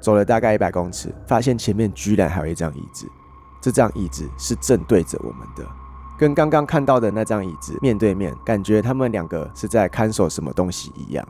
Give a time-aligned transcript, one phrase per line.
[0.00, 3.06] 走了大概一百公尺，发现前面居然还有一张椅子。
[3.60, 5.62] 这张椅子是正对着我们的，
[6.18, 11.28] 跟刚刚看到的那张椅子面对面，感觉他们两个是在看守什么东西一样。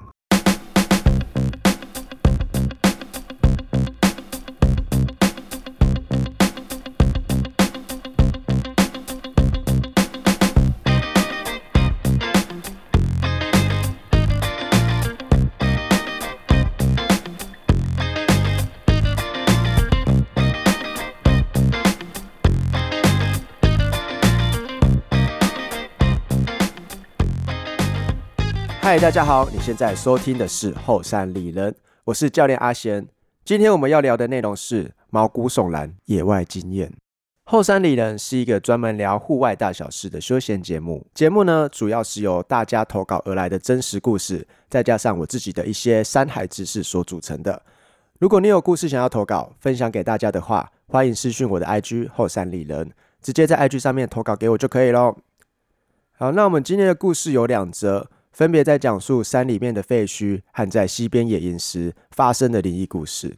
[29.00, 29.48] 大家好！
[29.48, 33.08] 你现在收听的是后山里人，我是教练阿贤。
[33.46, 36.92] 今天我们要聊的内容是毛骨悚然野外经验。
[37.44, 41.06] 后山里人是一个专门聊户外大小事的休闲节目。
[41.14, 47.62] 节目呢，主要是由大家投稿而来的真实故事，再加上我自己的一些山海知识所组成的。
[48.18, 55.16] 如果你有故事想要投稿分享给大家的话，欢迎私讯我的 IG 后山里人，直接在 IG 上面投稿给我就可以喽。
[56.18, 58.06] 好，那我们今天的故事有两则。
[58.40, 63.36] 分别在讲述山里面的废墟和在西边野营时发生的灵异故事，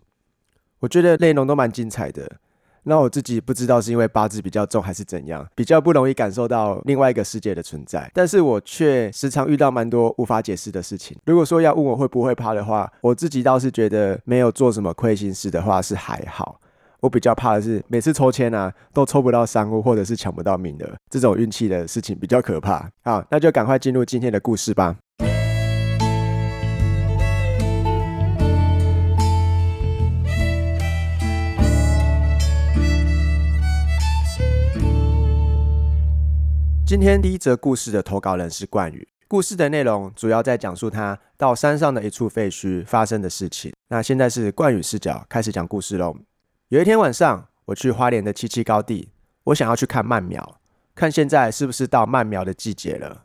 [0.79, 2.37] 我觉得内容都蛮精彩的。
[2.85, 11.19] 那我自己不知道是因为八字比较重还是怎样，比较不容易感受到另外一个世界的存在，但是我却时常遇到蛮多无法解释的事情。
[11.25, 16.61] 如果说要问我会不会怕的话，我自己倒是觉得没有做什么亏心事的话是还好。
[17.03, 22.89] 我比较怕的是，每次抽签啊，都抽不到商务，或者是抢不到名额，这种运气的事情比较可怕。
[23.03, 24.97] 好，那就赶快进入今天的故事吧。
[36.87, 43.73] 今天第一则故事的投稿人是冠宇，故事的内容主要在讲述他到山上的一处废墟发生的事情。
[43.89, 46.15] 那现在是冠宇视角开始讲故事喽。
[46.73, 49.11] 有一天晚上，我去花莲的七七高地，
[49.45, 50.59] 我想要去看曼苗，
[50.95, 53.21] 看现在是不是到曼苗的季节了。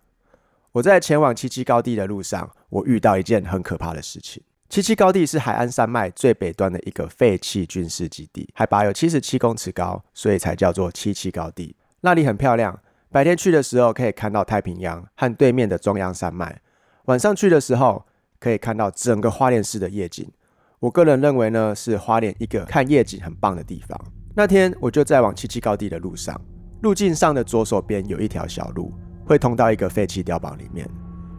[0.74, 4.44] 我在前往七七高地的路上，我遇到一件很可怕的事情。
[4.68, 11.74] 七七高地是海岸山脉最北端的一个废弃军事基地，海拔有七十七公尺高，所以才叫做七七高地。
[12.02, 12.78] 那里很漂亮，
[13.10, 16.60] 白天去的时候可以看到太平洋和对面的中央山脉，
[17.06, 18.06] 晚上去的时候
[18.42, 20.30] 可以看到整个花莲市的夜景。
[20.80, 24.00] 我个人认为呢，是花莲一个看夜景很棒的地方。
[24.36, 26.40] 那天我就在往七七高地的路上，
[26.84, 28.94] 路径上的左手边有一条小路，
[29.26, 30.88] 会通到一个废弃碉堡里面。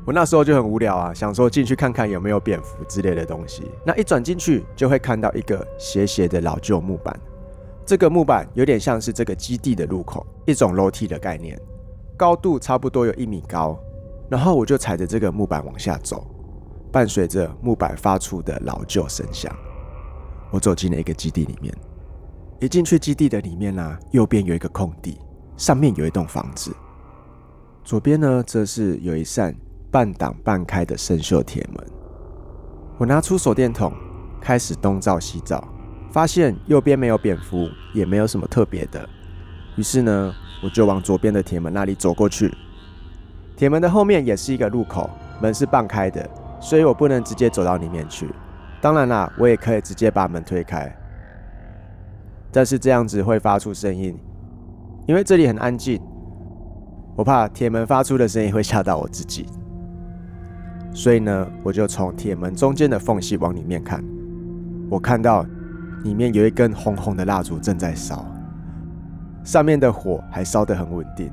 [0.05, 3.71] 我那时候就很无聊啊，想说进去看看有没有蝙蝠之类的东西。
[3.87, 7.17] 那一转进去，就会看到一个斜斜的老旧木板。
[7.87, 11.57] 这个木板有点像是这个基地的入口，一种楼梯的概念，
[12.17, 13.79] 高度差不多有一米高。
[14.29, 16.27] 然后我就踩着这个木板往下走。
[16.91, 19.55] 伴随着木板发出的老旧声响，
[20.51, 21.75] 我走进了一个基地里面。
[22.61, 25.19] 一进去基地的里面呢，右边有一个空地，
[25.57, 26.75] 上面有一栋房子。
[27.85, 29.55] 左边呢，则是有一扇
[29.91, 31.87] 半挡半开的生锈铁门。
[32.99, 33.93] 我拿出手电筒，
[34.41, 35.63] 开始东照西照，
[36.11, 39.09] 发现右边没有蝙蝠，也没有什么特别的。
[39.77, 40.35] 于是呢，
[40.65, 42.53] 我就往左边的铁门那里走过去。
[43.57, 45.09] 铁门的后面也是一个入口，
[45.41, 46.29] 门是半开的。
[46.61, 48.29] 所以我不能直接走到里面去。
[48.81, 50.95] 当然啦，我也可以直接把门推开，
[52.53, 54.17] 但是这样子会发出声音，
[55.07, 56.01] 因为这里很安静，
[57.17, 59.47] 我怕铁门发出的声音会吓到我自己。
[60.93, 64.03] 所以呢，我就从铁门中间的缝隙往里面看，
[64.89, 65.45] 我看到
[66.05, 68.25] 里面有一根红红的蜡烛正在烧，
[69.45, 71.31] 上面的火还烧得很稳定，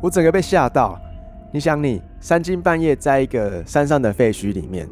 [0.00, 0.98] 我整个被吓到。
[1.52, 4.88] 你想，你三更半夜在一个山上的废墟里面，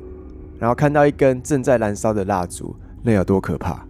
[0.59, 3.83] 然后看到一根正在燃烧的蜡烛，那有多可怕？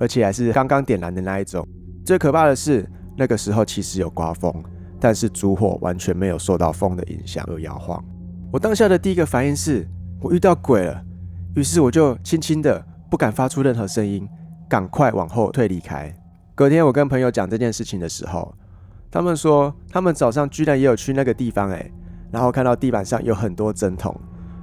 [0.00, 1.68] 而且还是刚刚点燃的那一种。
[2.06, 4.50] 最可怕的是，那个时候其实有刮风，
[4.98, 8.02] 但是烛火完全没有受到风的影响而摇晃。
[8.50, 9.86] 我当下的第一个反应是，
[10.22, 11.04] 我遇到鬼了。
[11.54, 14.26] 于是我就轻轻的，不敢发出任何声音，
[14.70, 16.10] 赶快往后退离开。
[16.54, 18.54] 隔天我跟朋友讲这件事情的时候，
[19.10, 21.92] 他们说他们早上居然也有去那个地方，诶，
[22.36, 24.14] 然后看到地板上有很多针筒，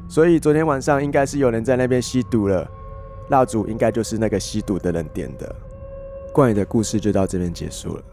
[0.07, 2.69] 所以昨天晚上应该是有人在那边吸毒了。
[3.29, 5.55] 蜡烛应该就是那个吸毒的人点的。
[6.31, 8.03] 怪的故事就到这边结束了。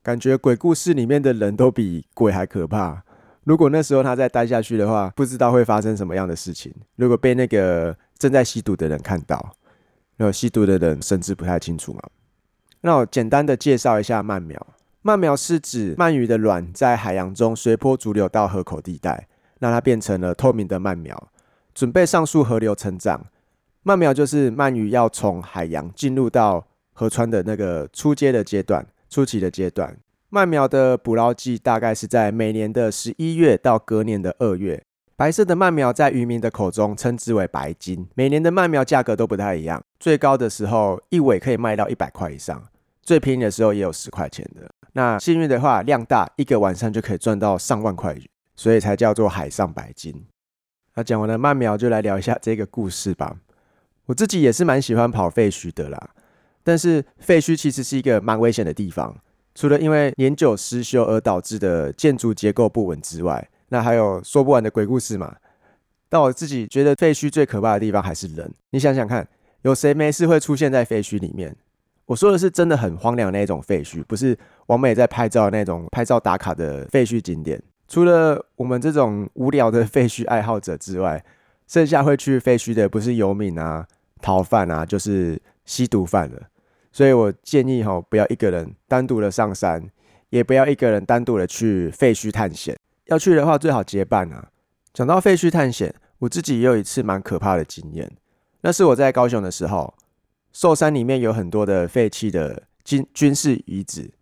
[0.00, 3.02] 感觉鬼故事里面的人都比鬼还可怕。
[3.42, 6.72] 如果那时候他再待下去的话，不知道会发生什么样的事情。
[6.94, 9.56] 如果被那个正在吸毒的人看到，
[10.16, 12.00] 然后吸毒的人甚至不太清楚嘛。
[12.82, 14.64] 那我简单的介绍一下曼苗。
[15.04, 19.28] 鳗苗是指鳗鱼的卵在海洋中随波逐流到河口地带，
[19.60, 21.28] 让它变成了透明的鳗苗，
[21.74, 23.26] 准备上溯河流成长。
[23.84, 29.94] 鳗苗就是鳗鱼要从海洋进入到河川的那个初阶的阶段，初期的阶段。
[30.30, 34.82] 鳗苗的捕捞季大概是在每年的十一月到隔年的二月。
[35.16, 38.08] 白色的鳗苗在渔民的口中称之为白金。
[38.14, 42.64] 每年的鳗苗价格都不太一样，最高的时候一尾可以卖到一百块以上，
[43.04, 44.68] 最便宜的时候也有十块钱的。
[44.94, 48.16] 那幸运的话，量大，一个晚上就可以赚到上万块，
[48.56, 50.24] 所以才叫做海上白金。
[50.94, 53.36] 那讲完了慢苗，就来聊一下这个故事吧。
[54.06, 56.10] 我自己也是蛮喜欢跑废墟的啦，
[56.62, 59.16] 但是废墟其实是一个蛮危险的地方，
[59.54, 63.48] 除了因为年久失修而导致的建筑结构不稳之外。
[63.70, 65.34] 那还有说不完的鬼故事嘛？
[66.08, 68.48] 但我自己觉得废墟最可怕的地方还是人。
[68.70, 69.26] 你想想看，
[69.62, 71.56] 有谁没事会出现在废墟里面？
[72.06, 74.36] 我说的是真的很荒凉那种废墟，不是
[74.66, 77.62] 王美在拍照那种拍照打卡的废墟景点。
[77.88, 81.24] 除了我们这种无聊的废墟爱好者之外，
[81.66, 83.86] 剩下会去废墟的不是游民啊、
[84.20, 86.42] 逃犯啊，就是吸毒犯了。
[86.92, 89.82] 所以我建议哈，不要一个人单独的上山，
[90.30, 92.76] 也不要一个人单独的去废墟探险。
[93.06, 94.48] 要去的话，最好结伴啊。
[94.92, 98.10] 讲到废墟探险，我自己也有一次蛮可怕的经验。
[98.60, 99.94] 那是我在高雄的时候，
[100.54, 104.12] 寿山里面有很多的废弃的军军事遗址，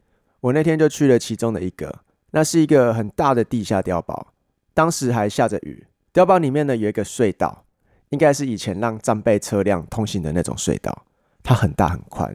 [0.41, 2.01] 我那天就去了其中的一个。
[2.31, 4.33] 那是一个很大的地下碉堡，
[4.73, 5.87] 当时还下着雨。
[6.15, 7.67] 碉堡里面呢有一个隧道，
[8.09, 11.05] 应该是以前让战备车辆通行的那种隧道，
[11.43, 12.35] 它很大很宽。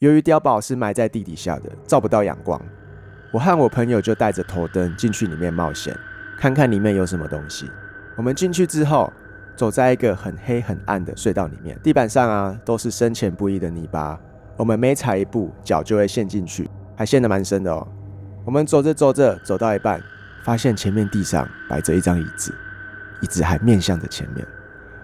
[0.00, 2.60] 由于碉堡是埋在地底下的，照不到阳光。
[3.32, 5.96] 我和我朋友就带着头灯进去里面冒险，
[6.36, 7.70] 看看里面有什么东西。
[8.16, 9.12] 我们进去之后，
[9.56, 14.20] 走在一个很黑很暗的隧道里面，地板上啊都是深浅不一的泥巴，
[14.56, 17.86] 我们每踩一步脚就会陷进去，还陷得蛮深的哦。
[18.44, 20.00] 我们走着走着，走到一半，
[20.44, 22.54] 发现前面地上摆着一张椅子，
[23.22, 24.46] 椅子还面向着前面。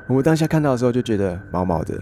[0.07, 1.99] 我们当下看到的时候就觉得毛毛的，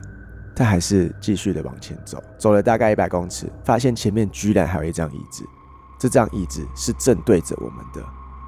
[0.54, 2.22] 但还是继续的往前走。
[2.36, 5.44] 走了大概一百公尺，发现前面居然还有一张椅子。
[5.98, 8.02] 这张椅子是正对着我们的，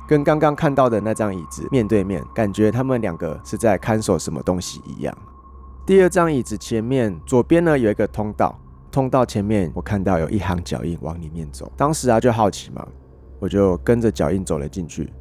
[0.07, 5.17] 跟刚刚看到的那张椅子面对面，感觉他们两个是在看守什么东西一样。
[5.87, 8.59] 第二张椅子前面左边呢有一个通道，
[8.91, 11.71] 通道前面我看到有一行脚印往里面走。
[11.77, 12.87] 当时啊就好奇嘛，
[13.39, 15.13] 我就跟着脚印走了进去。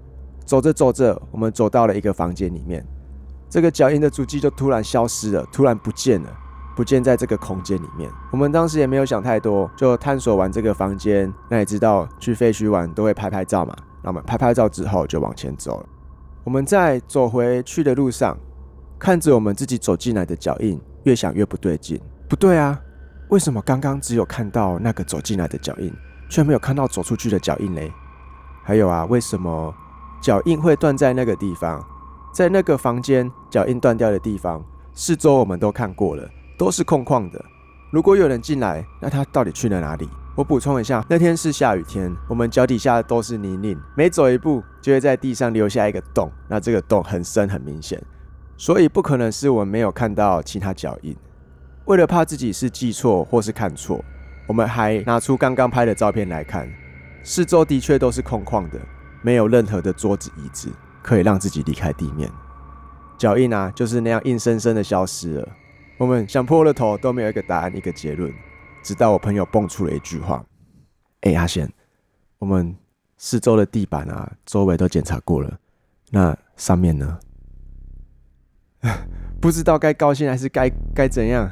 [0.46, 2.86] 走着走着，我们走到了一个房间里面，
[3.50, 6.30] 这个脚印的足迹就突然消失了，突然不见了。
[6.74, 11.32] 不见在这个空间里面，我们当时也没有想太多，就探索完这个房间。
[11.50, 15.86] 那也知道去废墟玩都会拍拍照嘛，那我们拍拍照之后就往前走了。
[16.44, 18.38] 我们在走回去的路上，
[18.98, 22.00] 看着我们自己走进来的脚印，越想越不对劲。
[22.28, 22.80] 不对啊，
[23.30, 25.94] 为什么刚刚只有看到那个走进来的脚印，
[26.30, 27.92] 却没有看到走出去的脚印嘞？
[28.64, 29.74] 还有啊，为什么
[30.22, 31.86] 脚印会断在那个地方？
[32.34, 34.64] 在那个房间脚印断掉的地方，
[34.94, 36.28] 四周我们都看过了。
[36.58, 37.44] 都是空旷的。
[37.90, 40.08] 如果有人进来，那他到底去了哪里？
[40.34, 46.32] 我补充一下，那天是下雨天，我们脚底下都是泥泞，每走一步就会在地上留下一个洞。
[46.48, 48.02] 那这个洞很深很明显，
[48.56, 51.14] 所以不可能是我们没有看到其他脚印。
[51.84, 54.04] 为了怕自己是记错或是看错，
[54.48, 56.72] 我们还拿出刚刚拍的照片来看，
[57.24, 58.80] 四周的确都是空旷的，
[59.22, 60.70] 没有任何的桌子椅子
[61.04, 62.32] 可以让自己离开地面。
[63.18, 65.50] 脚印啊，就是那样硬生生的消失了。
[65.98, 68.34] 我们想破了头都没有一个答案，一个结论。
[68.84, 70.44] 直到我朋友蹦出了一句话
[71.22, 71.72] ：“哎，阿贤，
[72.40, 72.76] 我们
[73.18, 75.60] 四周的地板啊，周围都检查过了，
[76.10, 77.20] 那上面呢？
[79.40, 81.52] 不知道该高兴还是该该怎样。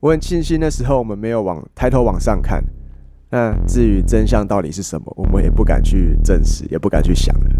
[0.00, 2.62] 我很庆幸那时候我们没有往抬头往上看。
[3.30, 7.50] 那至于真相到底是什么，我们也不敢去证实，也不敢去想了。”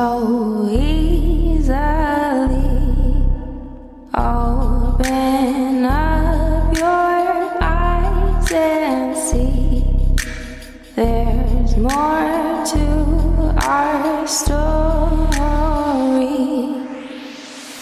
[0.00, 1.76] So easily.
[4.14, 9.84] Open up your eyes and see
[10.96, 12.86] there's more to
[13.76, 14.70] our story.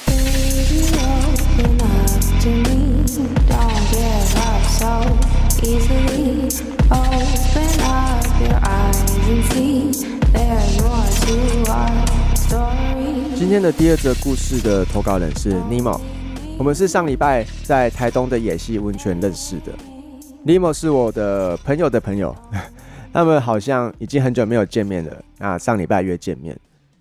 [0.07, 0.81] Baby,
[1.15, 2.79] open up to me.
[3.51, 4.91] Don't give up so
[5.63, 6.08] easily.
[13.49, 15.99] 今天的第二则故事的投稿人是尼莫，
[16.59, 19.73] 我们是上礼拜在台东的野溪温泉认识的。
[20.43, 22.37] 尼莫是我的朋友的朋友，
[23.11, 25.25] 他们好像已经很久没有见面了。
[25.39, 26.55] 那上礼拜约见面，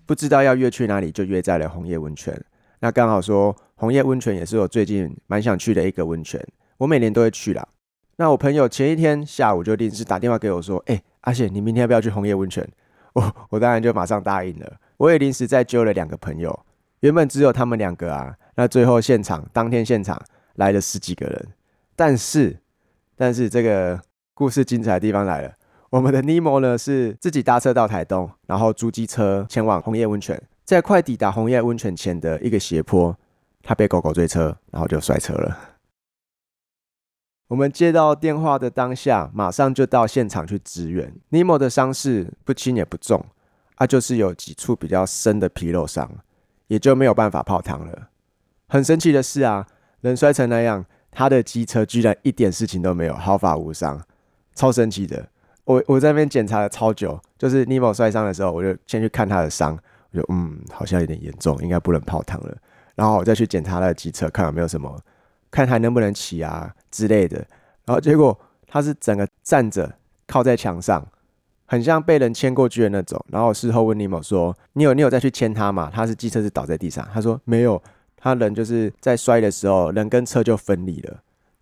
[0.06, 2.42] 不知道要约去哪里，就约在了红叶温泉。
[2.80, 6.42] 那刚好说红叶温泉也是我最近蛮想去的一个温泉，
[6.78, 7.68] 我每年都会去啦。
[8.16, 12.66] 那我朋友前一天下午就临时打电话给我说：“哎，阿显，你明天要不要去红叶温泉？”
[13.12, 14.72] 我我当然就马上答应了。
[14.98, 16.64] 我也临时再揪了两个朋友，
[17.00, 20.20] 原本只有他们两个啊，那最后现场当天现场
[20.54, 21.48] 来了十几个人。
[21.96, 22.58] 但是，
[23.16, 24.00] 但是这个
[24.34, 25.54] 故事精彩的地方来了，
[25.90, 33.16] 我们的尼莫呢是自己搭车到台东，然后租机车前往红叶温泉，在快抵达红叶温泉前的一个斜坡，
[33.62, 35.76] 他被狗狗追车，然后就摔车了。
[37.48, 41.14] 我们接到电话的当下，马上就到现场去支援。
[41.30, 43.24] 尼莫的伤势不轻也不重，
[43.78, 46.08] 啊，就是有几处比较深的皮肉伤，
[46.66, 48.08] 也就没有办法泡汤了。
[48.68, 49.66] 很神奇的是啊，
[50.00, 54.00] 人摔成那样，他的机车居然一点事情都没有，毫发无伤，
[54.54, 55.28] 超神奇的。
[55.64, 59.78] 我我在那边检查了超久，就是尼莫摔伤的时候，我就先去看他的伤，
[60.12, 62.56] 我就嗯，好像有点严重，应该不能泡汤了。
[62.94, 65.00] 然后我再去检查他的机车，看有没有什么。
[65.50, 67.38] 看还能不能骑啊之类的，
[67.86, 69.90] 然后结果他是整个站着
[70.26, 71.06] 靠在墙上，
[71.68, 73.24] 很像被人牵过去的那种。
[73.28, 77.80] 然后我事后问尼莫说：“你有你有再去牵他吗？”他是机车是倒在地上，他说没有，
[78.16, 81.18] 他人就是在摔的时候人跟车就分离了。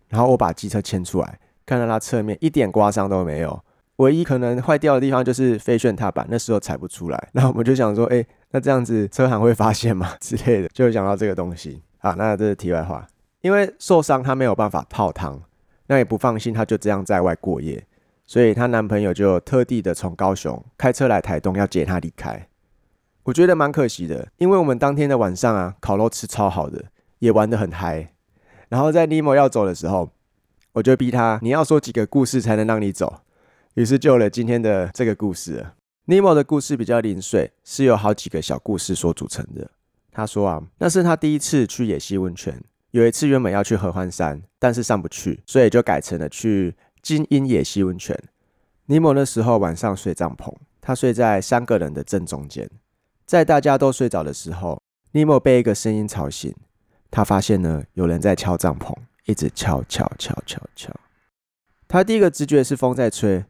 [0.08, 3.60] 然后我把机车牵出来，看到他侧面一点刮伤都没有，
[3.96, 7.28] 唯一可能坏掉的地方就是飞旋踏板，那时候踩不出来。
[7.32, 11.82] 然后我们就想说：“哎，那这样子车行会发现吗？”之类的，就讲到这个东西。
[11.98, 13.04] 好，那这是题外话。
[13.40, 15.40] 因为受伤，他没有办法泡汤，
[15.88, 17.84] 那也不放心，他就这样在外过夜，
[18.26, 22.48] 所以她男朋友就特地的从高雄开车来台东要接她离开。
[23.24, 26.84] 我觉得蛮可惜的，因为我们当天的晚上啊，烤肉吃超好的，
[27.18, 28.12] 也玩得很嗨。
[28.68, 30.10] 然后在尼莫要走的时候，
[30.72, 33.22] 我就逼他，你要说几个故事才能让你走。
[33.74, 35.66] 于是就有了今天的这个故事。
[36.06, 39.68] 尼莫的故事比较零碎，是由好几个小故事所组成的。
[40.12, 42.62] 他说啊，那是他第一次去野溪温泉。
[42.92, 46.74] 有一次原本要去合欢山，但是上不去，所以就改成了去
[47.06, 48.20] 金鹰野溪温泉。
[48.86, 52.68] 尼莫那时候晚上睡帐篷，他睡在三个人的正中间。
[53.24, 54.82] 在大家都睡着的时候，
[55.12, 56.52] 尼莫被一个声音吵醒。
[57.08, 58.92] 他发现呢，有人在敲帐篷，
[59.26, 60.92] 一直敲敲敲敲敲。
[61.86, 63.44] 他第一个直觉是风在吹。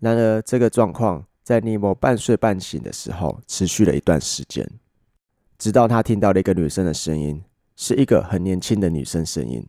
[0.00, 4.68] 然而，这个状况在尼莫半睡半醒的时候持续了一段时间，
[5.56, 7.40] 直到他听到了一个女生的声音。
[7.76, 9.64] 是一个很年轻的女生声音，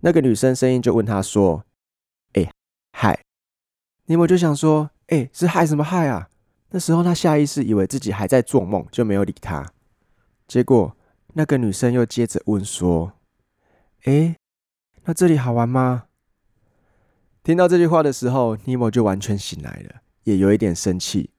[0.00, 1.64] 那个女生声音就问他说
[2.96, 3.20] ：“哎，嗨！”
[4.06, 6.28] 尼莫就想说：“哎，是嗨什么嗨啊？”
[6.70, 9.70] 那时候他下意识以为自己还在做梦，就没有理他。
[10.48, 10.96] 结果
[11.34, 13.12] 那个女生又接着问说
[14.04, 14.36] ：“哎，
[15.04, 16.04] 那这里好玩吗？”
[17.44, 21.30] 听到这句话的时候，尼莫就完全醒来了，也有一点生气，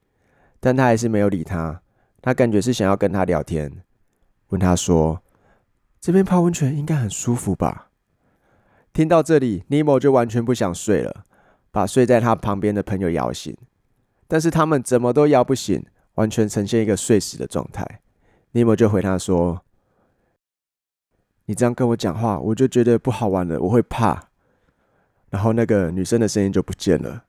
[0.58, 1.82] 但他还是没有理他。
[2.22, 3.82] 他感觉是想要跟他聊天，
[4.48, 5.22] 问他说。
[6.00, 7.90] 这边泡温泉应该很舒服吧？
[8.92, 11.24] 听到这里，尼莫就完全不想睡了，
[11.70, 13.56] 把睡在他旁边的朋友摇醒。
[14.26, 15.84] 但是他们怎么都摇不醒，
[16.14, 18.00] 完全呈现一个睡死的状态。
[18.52, 19.62] 尼莫就回他说
[21.46, 24.28] ：“你这样跟我讲话，我就觉得不好玩了，我会怕。”
[25.30, 27.24] 然后那个女生的声音就不见了。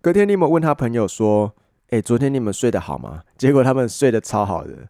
[0.00, 1.54] 隔天，尼莫问他朋友说
[1.90, 4.88] ：“哎，昨天你们睡得好吗？”结果他们睡得超好的。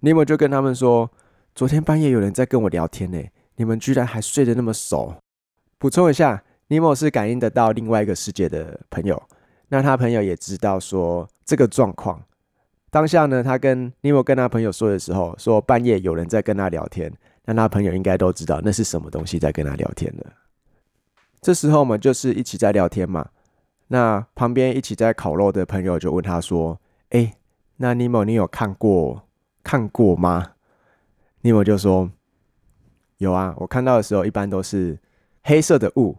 [0.00, 1.10] 尼莫就跟他们说。
[1.56, 5.14] 昨天半夜有人在跟我聊天呢，你们居然还睡得那么熟。
[5.78, 6.42] 补充一下，
[6.74, 9.22] 尼莫是感应得到另外一个世界的朋友，
[9.68, 12.20] 那他朋友也知道说这个状况。
[12.90, 17.12] 当下呢，他跟尼莫跟他朋友说的时候，说半夜有人在跟他聊天，
[17.44, 20.26] 那他朋友应该都知道那是什么东西在跟他聊天的。
[21.40, 23.28] 这时候我们就是一起在聊天嘛，
[23.86, 27.36] 那旁边一起在烤肉的朋友就问他说：“哎，
[27.76, 29.22] 那尼莫你有看过
[29.62, 30.54] 看过吗？”
[31.42, 32.10] 尼莫就说
[33.18, 34.98] ：“有啊，我看到的时候一般都是
[35.44, 36.16] 黑色的雾。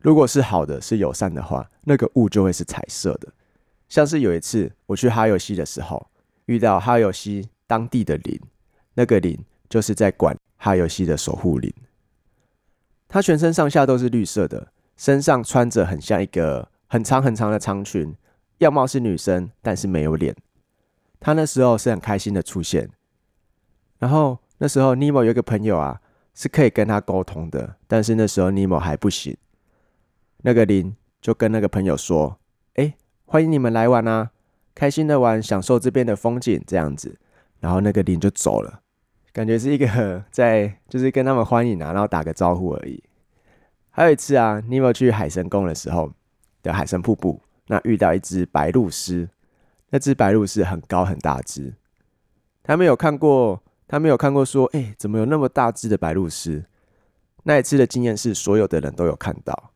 [0.00, 3.32] 如果是好的、是友善的话，那个雾就会是彩色的。
[3.88, 6.08] 像是有一次我去哈游西的时候，
[6.46, 8.40] 遇到哈游西当地的灵，
[8.94, 9.38] 那个灵
[9.68, 11.72] 就是在管哈游西的守护灵。
[13.08, 18.14] 他全身上下都是绿色的，身上穿着很像一个很长很长的长裙，
[18.58, 20.36] 样貌是女生，但是没有脸。
[21.20, 22.90] 他那时候是很开心的出现，
[23.98, 26.00] 然后。”那时候，尼莫有一个朋友啊，
[26.34, 29.36] 是可以跟他沟通的，但是那时候尼莫还不行。
[30.42, 32.38] 那个林就跟那个朋友说
[32.74, 32.94] ：“哎，
[33.26, 34.30] 欢迎你们来玩啊，
[34.74, 37.18] 开心的玩，享受这边的风景，这样子。”
[37.60, 38.80] 然后那个林就走了，
[39.32, 43.02] 感觉是一个在就是跟他们欢迎啊，然后打个招呼而已。
[43.90, 46.12] 还有一次啊，尼莫去海神宫的时候
[46.62, 49.28] 的海神瀑布，那遇到一只白鹭鸶，
[49.90, 51.74] 那只白鹭鸶很高很大只，
[52.62, 53.62] 他没有看过。
[53.90, 56.66] 他没有看过，说：“哎，怎么有那么大只的白鹭鸶？”
[57.44, 59.70] 那一次的经验是所有的人都有看到。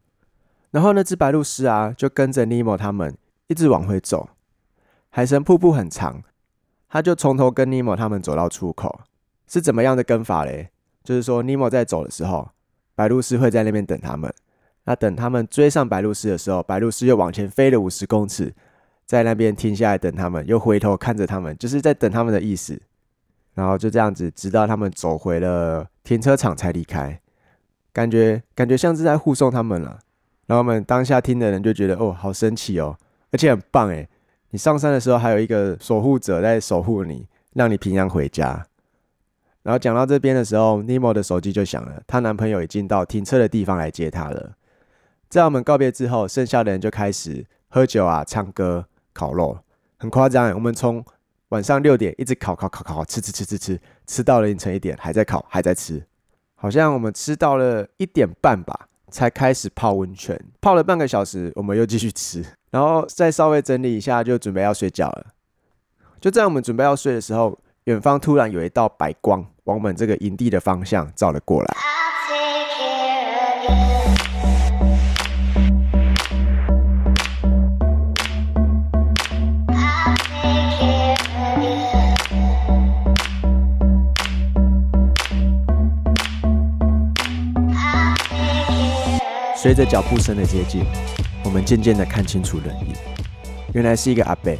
[0.72, 4.30] 然后那只白鹭鸶啊，就跟着尼莫他们一直往回走。
[5.10, 6.22] 海神瀑布很长，
[6.88, 9.02] 他就从头跟尼莫他们走到出口。
[9.46, 10.70] 是怎么样的跟法嘞？
[11.04, 12.50] 就是说尼莫在走的时候，
[12.94, 14.32] 白鹭鸶会在那边等他们。
[14.84, 18.54] 那等他们追上白鹭鸶的时候，白鹭鸶又往前飞了五十公尺，
[19.04, 22.80] 在那边停下来等他们，又回头看着他们，就是在等他们的意思。
[23.54, 27.20] 然后就这样子，直到他们走回了停车场才离开。
[27.92, 29.98] 感觉感觉像是在护送他们了。
[30.46, 32.96] 然后我们当下听的人就觉得哦，好神奇哦，
[33.30, 34.08] 而且很棒诶。
[34.50, 38.66] 你上山的时候还有一个守护者在守护你，让你平安回家。
[39.62, 44.52] 然后讲到这边的时候，尼莫的手机就响了，她男朋友已经到停车的地方来接她了。
[45.28, 48.84] 在我们告别之后，剩下的人就开始喝酒啊、唱歌、
[49.14, 49.58] 烤肉，
[49.98, 50.52] 很夸张。
[50.52, 51.02] 我们从
[51.50, 56.04] 晚上六点一直烤烤烤烤，吃吃吃吃吃，吃到了凌晨一点，还在烤，还在吃。
[56.54, 65.26] 好像我们吃到了一点半吧，才开始泡温泉，泡了半个小时，我们又继续吃， 然后再稍微整理一下，就准备要睡觉了。
[66.20, 72.01] 就在我们准备要睡的时候，远方突然有一道白光往我们这个营地的方向照了过来。
[89.62, 90.82] 随着脚步声的接近，
[91.44, 92.96] 我们渐渐的看清楚人影。
[93.72, 94.52] 原来是一个阿伯，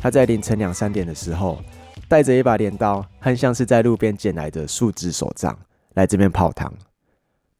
[0.00, 1.62] 他在凌晨两三点的时候，
[2.08, 5.58] 带着一把镰刀，很像是在路边捡来的树枝手杖，
[5.92, 6.72] 来这边泡汤。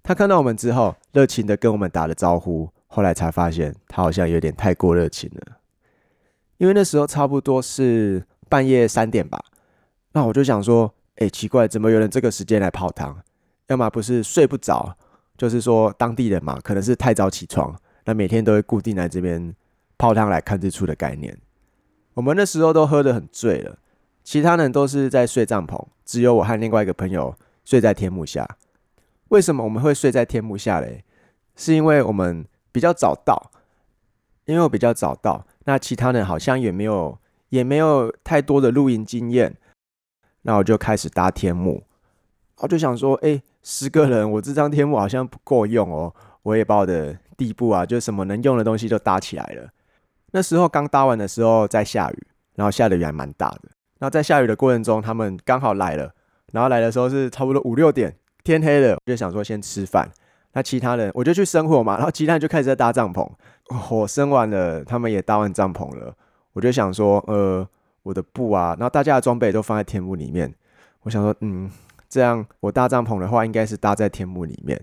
[0.02, 2.66] 他看到我们之后，热情的跟我们打了招呼。
[2.86, 5.58] 后来才发现，他好像有点太过热情了。
[6.56, 9.38] 因为那时候差不多是半夜三点吧，
[10.12, 13.18] 那我就想说，哎，奇怪，怎么有人这个时间来泡汤？
[13.66, 14.96] 要么不是睡不着。
[15.40, 19.54] 就是说，当地人嘛，可能是太早起床，那每天都会固定来这边
[19.96, 21.34] 泡汤来看日出的概念。
[22.12, 23.78] 我们那时候都喝得很醉了，
[24.22, 28.58] 其他人都是在睡帐篷，只有我和另外一个朋友睡在天幕下。
[29.28, 31.04] 为什么我们会睡在天幕下嘞？
[31.56, 33.50] 是因为我们比较早到，
[34.44, 39.56] 因为我比较早到，那其他人好像也没有也没有太多的露营经验，
[40.42, 41.84] 那我就开始搭天幕，
[42.58, 43.40] 我就想说，哎。
[43.62, 46.14] 十个人，我这张天幕好像不够用哦。
[46.42, 49.68] 我也把我的地布啊，就什么能用的东西都搭起来了。
[50.32, 53.62] 那时候刚搭完的时候在下雨，然后下的雨还蛮大的。
[53.98, 56.10] 然后在下雨的过程中，他们刚好来了。
[56.52, 60.10] 然后来的时候是差不多五六点，天黑了，我就想说先吃饭。
[60.54, 63.28] 那其他人我就去生火嘛，然后其他人就开始在搭帐篷。
[63.66, 66.14] 火生完了，他们也搭完帐篷了。
[66.54, 67.68] 我就想说，呃，
[68.02, 70.52] 我的布啊，然后大家的装备都放在天幕里面。
[71.02, 71.70] 我想说，嗯。
[72.10, 74.82] 这样，我搭帐篷的话，应该是搭在天幕里面。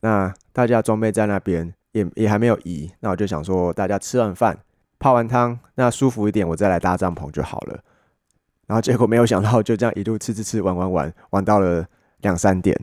[0.00, 2.90] 那大家装备在那边，也也还没有移。
[2.98, 4.58] 那我就想说，大家吃完饭、
[4.98, 7.78] 泡完汤，那舒服一点，我再来搭帐篷就好了。
[8.66, 11.86] 然后结果没有想到，就这样一路吃吃吃，玩玩玩，玩到了
[12.22, 12.76] 两三点。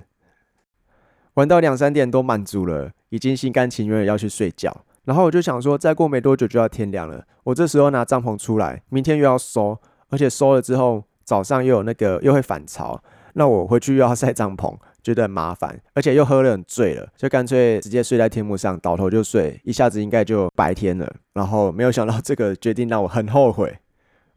[1.34, 4.86] 玩到两三点都满足了，已经心甘情愿的要去睡觉。
[5.04, 7.26] 然后我就想说，再过没多久就要天亮了。
[7.44, 11.04] 我这时候拿帐篷出来，明天又要收，而且收了之后。
[11.32, 13.02] 早上又有那个又会反潮，
[13.36, 21.10] 那我回去又要晒帐篷， 觉得很麻烦，而且又喝了很醉了，就干脆直接睡在天幕上，倒头就睡，一下子应该就白天了。
[21.32, 23.80] 然后没有想到这个决定让我很后悔，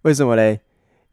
[0.02, 0.60] 为什么嘞？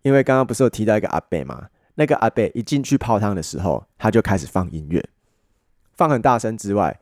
[0.03, 1.69] 因为刚刚不是有提到一个阿伯吗？
[1.95, 5.03] 那个阿伯一进去泡汤的时候，他就开始放音乐，
[5.95, 6.99] 放很大声之外，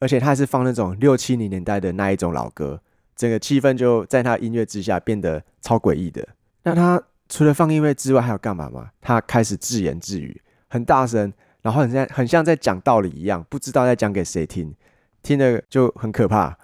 [0.00, 2.80] 而且他还是放那种六七零年代的那一种老歌，
[3.14, 6.26] 整个气氛就在他音乐之下变得超诡异的。
[6.64, 7.00] 那他。
[7.28, 8.90] 除了放音乐之外，还有干嘛吗？
[9.00, 14.74] 他开始自言自语，很大声，然后很像很像在讲道理一样，不知道在讲给谁听，
[15.22, 16.56] 听的就很可怕。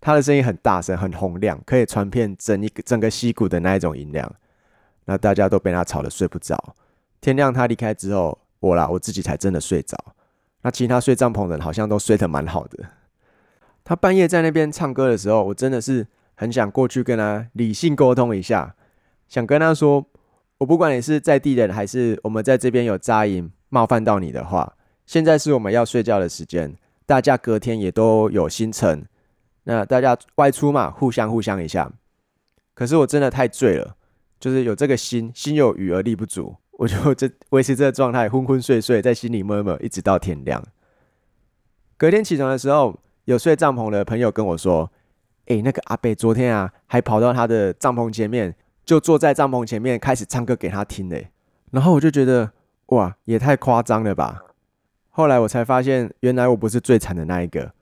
[0.00, 4.32] 他的声音很大声，很洪亮，可以传遍整一个整个溪谷的那一种音量。
[5.06, 6.76] 那大家都被他吵得睡不着。
[7.20, 9.96] 天亮他离开之后，我啦我自己才真的睡着。
[10.62, 12.84] 那其他睡帐篷的人好像都睡得蛮好的。
[13.84, 18.74] 他半夜在那边唱歌的时候，我真的是很想过去跟他理性沟通一下。
[19.28, 20.04] 想跟他说，
[20.56, 29.04] 我不管你是在地人还是我们在这边有扎营冒犯到你的话，现在是我们要睡觉的时间，大家隔天也都有行程，
[29.64, 31.92] 那大家外出嘛，互相互相一下。
[32.74, 33.96] 可是我真的太醉了，
[34.40, 40.64] 就是有这个心，心有余而力不足，我就这维持这个状态，昏昏睡睡，在心里默默，一直到天亮。
[41.98, 44.90] 隔天起床的时候，有睡帐篷的朋友跟我说
[45.46, 48.54] ：“诶，那个阿贝昨天啊，还跑到他的帐篷前面。”
[48.88, 51.28] 就坐在帐篷前面开始唱歌给他听嘞，
[51.72, 52.52] 然后我就觉得
[52.86, 54.44] 哇，也太夸张了吧。
[55.10, 57.72] 后来我才发现，原来我不是最惨的那一个。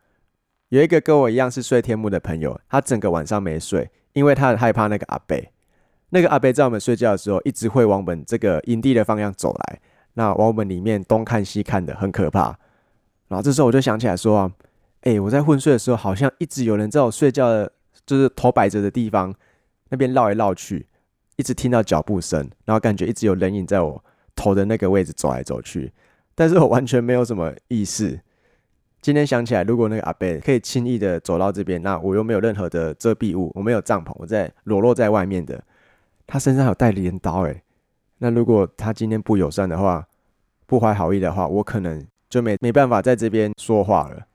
[0.71, 5.53] 有一个跟我一样是睡天幕的朋友，他整个晚上没睡，因为他很害怕那个阿贝。
[6.09, 9.81] 那个阿贝在我们睡觉的时候，一直会往我们这个营地的方向走来，
[10.15, 12.59] 那往我们里面东看西看的，很可怕。
[13.29, 14.51] 然后这时候我就想起来说，
[15.03, 17.71] 哎，我在昏睡的时候，好像一直有人在我睡觉的，
[18.05, 19.33] 就是头摆着的地方
[19.91, 20.85] 那边绕来绕去，
[21.37, 24.03] 一直听到脚步声，然后感觉一直有人影在我
[24.35, 25.93] 头的那个位置走来走去，
[26.35, 28.21] 但是我完全没有什么意识。
[29.03, 35.63] 今天想起来，如果那个阿贝可以轻易的走到这边，那我又没有任何的遮蔽物，我没有帐篷，我在裸露在外面的，
[36.27, 37.63] 他身上有带镰刀，诶，
[38.19, 40.07] 那如果他今天不友善的话，
[40.67, 44.27] 不怀好意的话，我可能就没没办法在这边说话了。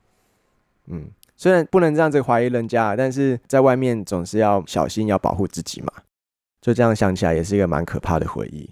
[0.86, 5.92] 嗯，虽然不能这样子怀疑人家，但是在外面总是要小心，要保护自己嘛。
[6.62, 8.70] 就这样想起来，也是一个蛮可怕的回忆。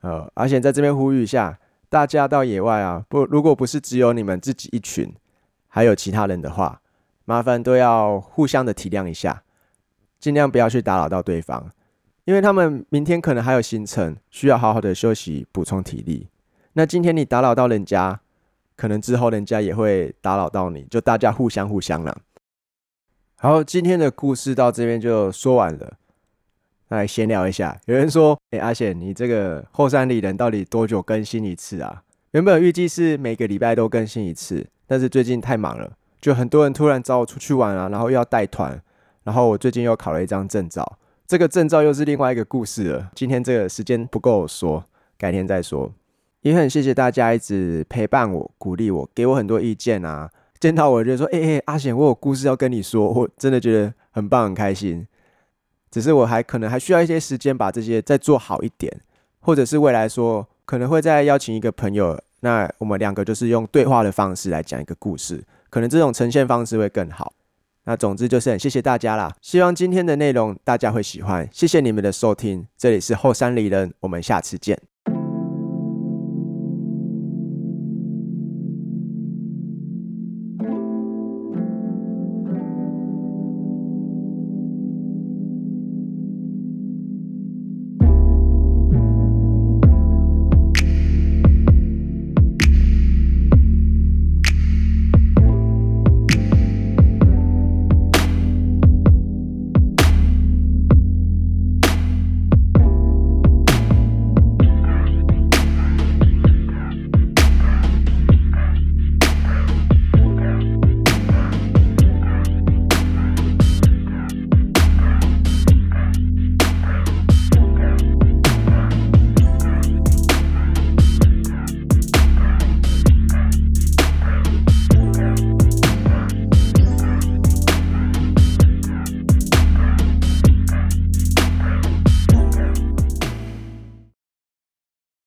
[0.00, 1.60] 呃，而且在这边呼吁一下。
[1.90, 5.12] 大家到野外啊，不，如果不是只有你们自己一群，
[5.66, 6.80] 还有其他人的话，
[7.24, 9.42] 麻烦都要互相的体谅一下，
[10.20, 11.72] 尽量不要去打扰到对方，
[12.26, 16.28] 因为他们明天可能还有行程，需要好好的休息补充体力。
[16.74, 18.20] 那今天你打扰到人家，
[18.76, 22.16] 可能之后人家也会打扰到你，就大家互相互相了。
[23.34, 25.94] 好，今天的故事到这边就说完了。
[26.90, 38.80] 来闲聊一下，有人说：“哎，阿显，你这个后山里人到底多久更新一次啊？”原本预计是每个礼拜都更新一次，但是最近太忙了，就很多人突然找我出去玩啊，然后又要带团，
[39.24, 43.10] 然后我最近又考了一张证照，这个证照又是另外一个故事了。
[43.14, 44.84] 今天这个时间不够说，
[45.16, 45.92] 改天再说。
[46.42, 50.30] 也很谢谢大家一直陪伴我、鼓励我、给我很多意见啊。
[50.58, 55.06] 见到我就说：“哎哎，阿显，我有故事要跟你说。”我真的觉得很棒、很开心。
[55.90, 59.00] 只是我还可能还需要一些时间把这些再做好一点，
[59.40, 67.32] 或者是未来说可能会再邀请一个朋友，那我们两个就是用对话的方式来讲一个故事，可能这种呈现方式会更好。
[67.84, 74.89] 那总之就是很谢谢大家啦，希望今天的内容大家会喜欢，谢谢你们的收听，这里是后山里人，我们下次见。